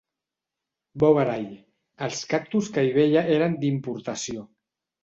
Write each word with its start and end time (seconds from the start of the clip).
Bovary: 1.03 1.45
els 2.09 2.25
cactus 2.33 2.73
que 2.79 2.89
hi 2.89 2.93
veia 2.99 3.27
eren 3.39 3.61
d'importació. 3.63 4.53